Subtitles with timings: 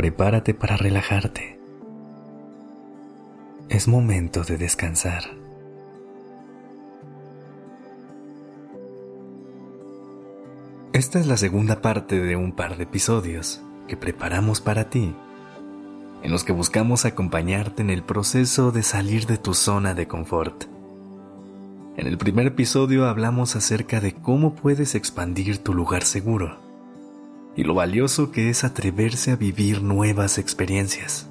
[0.00, 1.60] Prepárate para relajarte.
[3.68, 5.24] Es momento de descansar.
[10.94, 15.14] Esta es la segunda parte de un par de episodios que preparamos para ti,
[16.22, 20.64] en los que buscamos acompañarte en el proceso de salir de tu zona de confort
[21.98, 26.69] en el primer episodio hablamos acerca de cómo puedes expandir tu lugar seguro
[27.56, 31.28] y lo valioso que es atreverse a vivir nuevas experiencias.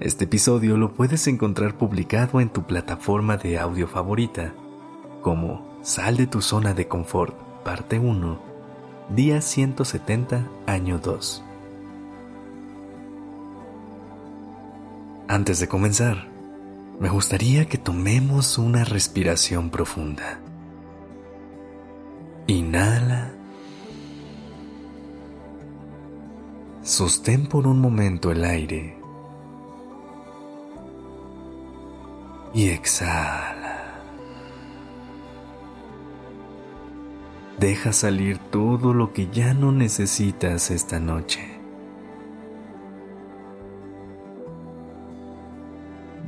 [0.00, 4.52] Este episodio lo puedes encontrar publicado en tu plataforma de audio favorita
[5.22, 8.38] como Sal de tu zona de confort, parte 1,
[9.10, 11.44] día 170, año 2.
[15.28, 16.28] Antes de comenzar,
[17.00, 20.40] me gustaría que tomemos una respiración profunda.
[22.46, 23.15] Inhala.
[26.86, 28.96] Sostén por un momento el aire.
[32.54, 34.00] Y exhala.
[37.58, 41.58] Deja salir todo lo que ya no necesitas esta noche.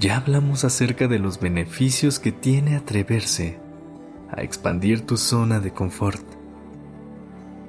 [0.00, 3.58] Ya hablamos acerca de los beneficios que tiene atreverse
[4.30, 6.35] a expandir tu zona de confort.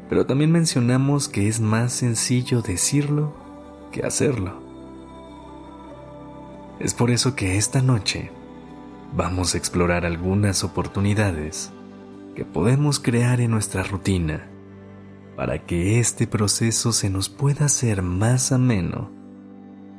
[0.09, 3.33] Pero también mencionamos que es más sencillo decirlo
[3.91, 4.61] que hacerlo.
[6.79, 8.31] Es por eso que esta noche
[9.15, 11.71] vamos a explorar algunas oportunidades
[12.35, 14.47] que podemos crear en nuestra rutina
[15.35, 19.09] para que este proceso se nos pueda hacer más ameno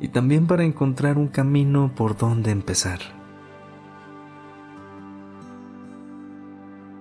[0.01, 3.18] y también para encontrar un camino por donde empezar.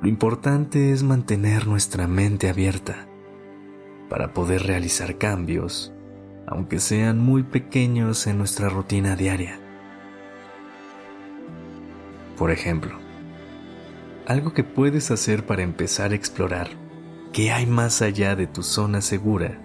[0.02, 3.08] Lo importante es mantener nuestra mente abierta
[4.10, 5.94] para poder realizar cambios,
[6.46, 9.60] aunque sean muy pequeños en nuestra rutina diaria.
[12.38, 12.98] Por ejemplo,
[14.28, 16.70] algo que puedes hacer para empezar a explorar
[17.34, 19.60] qué hay más allá de tu zona segura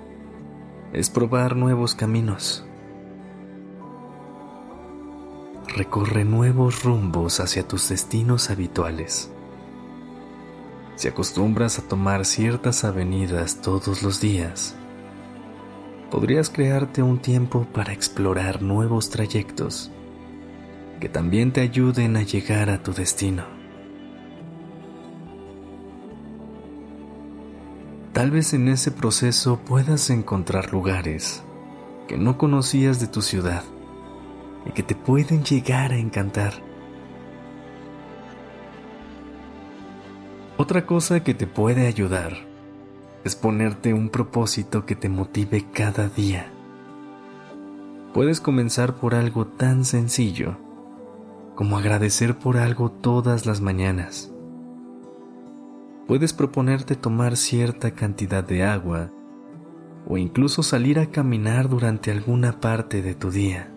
[0.93, 2.65] es probar nuevos caminos
[5.77, 9.32] recorre nuevos rumbos hacia tus destinos habituales.
[10.97, 14.77] Si acostumbras a tomar ciertas avenidas todos los días,
[16.11, 19.91] podrías crearte un tiempo para explorar nuevos trayectos
[21.01, 23.45] que también te ayuden a llegar a tu destino.
[28.13, 31.43] Tal vez en ese proceso puedas encontrar lugares
[32.07, 33.65] que no conocías de tu ciudad
[34.67, 36.53] y que te pueden llegar a encantar.
[40.63, 42.35] Otra cosa que te puede ayudar
[43.25, 46.53] es ponerte un propósito que te motive cada día.
[48.15, 50.57] Puedes comenzar por algo tan sencillo
[51.57, 54.33] como agradecer por algo todas las mañanas.
[56.07, 59.11] Puedes proponerte tomar cierta cantidad de agua
[60.07, 63.69] o incluso salir a caminar durante alguna parte de tu día.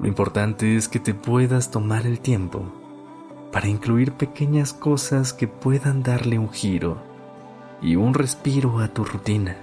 [0.00, 2.79] Lo importante es que te puedas tomar el tiempo
[3.52, 6.98] para incluir pequeñas cosas que puedan darle un giro
[7.82, 9.56] y un respiro a tu rutina.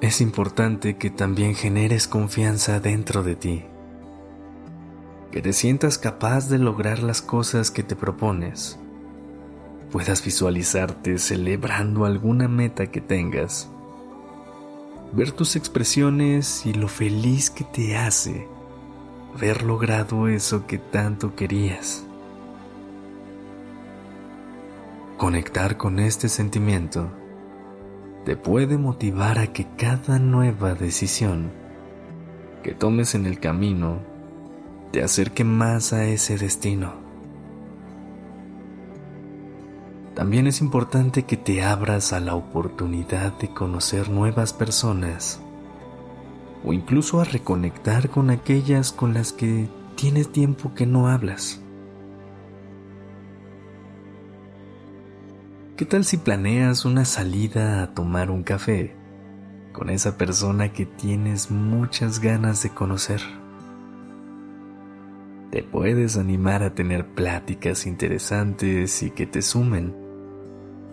[0.00, 3.64] Es importante que también generes confianza dentro de ti,
[5.32, 8.78] que te sientas capaz de lograr las cosas que te propones,
[9.90, 13.68] puedas visualizarte celebrando alguna meta que tengas
[15.12, 18.48] ver tus expresiones y lo feliz que te hace
[19.34, 22.04] haber logrado eso que tanto querías.
[25.18, 27.08] Conectar con este sentimiento
[28.24, 31.50] te puede motivar a que cada nueva decisión
[32.62, 33.98] que tomes en el camino
[34.92, 36.94] te acerque más a ese destino.
[40.14, 45.40] También es importante que te abras a la oportunidad de conocer nuevas personas
[46.64, 51.60] o incluso a reconectar con aquellas con las que tienes tiempo que no hablas.
[55.76, 58.94] ¿Qué tal si planeas una salida a tomar un café
[59.72, 63.20] con esa persona que tienes muchas ganas de conocer?
[65.50, 69.94] Te puedes animar a tener pláticas interesantes y que te sumen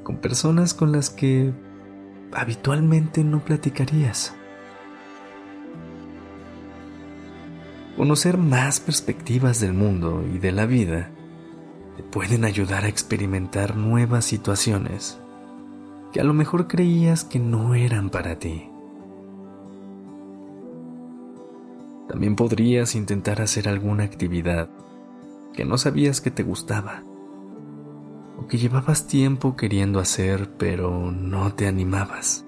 [0.03, 1.53] con personas con las que
[2.33, 4.35] habitualmente no platicarías.
[8.01, 11.11] Conocer más perspectivas del mundo y de la vida
[11.95, 15.19] te pueden ayudar a experimentar nuevas situaciones
[16.11, 18.67] que a lo mejor creías que no eran para ti.
[22.07, 24.67] También podrías intentar hacer alguna actividad
[25.53, 27.03] que no sabías que te gustaba
[28.35, 32.47] o que llevabas tiempo queriendo hacer pero no te animabas.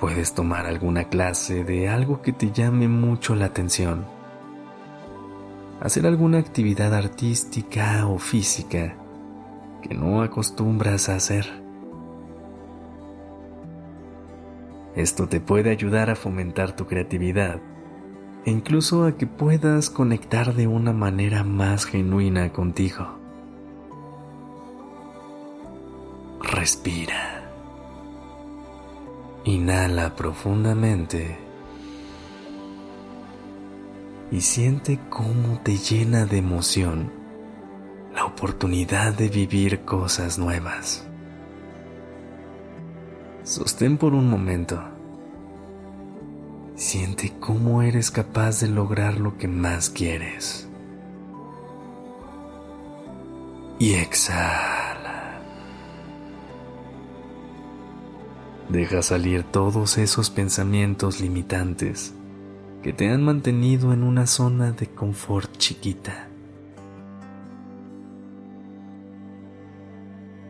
[0.00, 4.06] Puedes tomar alguna clase de algo que te llame mucho la atención.
[5.80, 8.94] Hacer alguna actividad artística o física
[9.82, 11.46] que no acostumbras a hacer.
[14.94, 17.60] Esto te puede ayudar a fomentar tu creatividad
[18.44, 23.18] e incluso a que puedas conectar de una manera más genuina contigo.
[26.40, 27.27] Respira.
[29.48, 31.38] Inhala profundamente
[34.30, 37.10] y siente cómo te llena de emoción
[38.14, 41.08] la oportunidad de vivir cosas nuevas.
[43.42, 44.82] Sostén por un momento.
[46.74, 50.68] Siente cómo eres capaz de lograr lo que más quieres.
[53.78, 54.87] Y exhala.
[58.68, 62.14] Deja salir todos esos pensamientos limitantes
[62.82, 66.28] que te han mantenido en una zona de confort chiquita.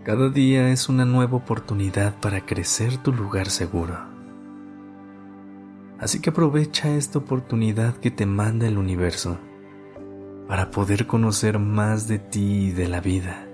[0.03, 3.97] Cada día es una nueva oportunidad para crecer tu lugar seguro.
[6.01, 9.39] Así que aprovecha esta oportunidad que te manda el universo
[10.49, 13.45] para poder conocer más de ti y de la vida.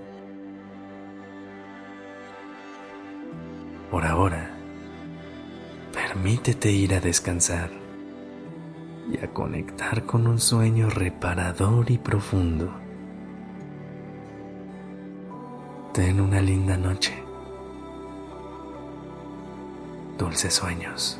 [3.91, 4.54] Por ahora,
[6.15, 7.69] Permítete ir a descansar
[9.11, 12.73] y a conectar con un sueño reparador y profundo.
[15.93, 17.13] Ten una linda noche.
[20.17, 21.19] Dulces sueños.